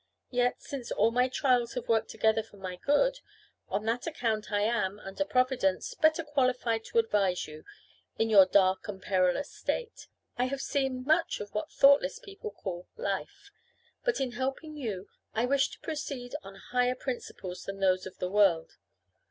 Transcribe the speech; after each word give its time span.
Yet, 0.31 0.63
since 0.63 0.91
all 0.91 1.11
my 1.11 1.27
trials 1.29 1.75
have 1.75 1.87
worked 1.87 2.09
together 2.09 2.41
for 2.41 2.57
my 2.57 2.75
good, 2.75 3.19
on 3.69 3.85
that 3.85 4.07
account 4.07 4.51
I 4.51 4.61
am, 4.61 4.97
under 4.99 5.23
Providence, 5.23 5.93
better 5.93 6.23
qualified 6.23 6.83
to 6.85 6.97
advise 6.97 7.45
you, 7.47 7.65
in 8.17 8.27
your 8.27 8.47
dark 8.47 8.87
and 8.87 8.99
perilous 8.99 9.51
state. 9.51 10.07
I 10.39 10.45
have 10.45 10.59
seen 10.59 11.03
much 11.03 11.39
of 11.39 11.53
what 11.53 11.71
thoughtless 11.71 12.17
people 12.17 12.49
call 12.49 12.87
'life.' 12.97 13.51
But 14.03 14.19
in 14.19 14.31
helping 14.31 14.75
you, 14.75 15.07
I 15.35 15.45
wish 15.45 15.69
to 15.69 15.79
proceed 15.81 16.33
on 16.41 16.55
higher 16.55 16.95
principles 16.95 17.65
than 17.65 17.79
those 17.79 18.07
of 18.07 18.17
the 18.17 18.31
world. 18.31 18.77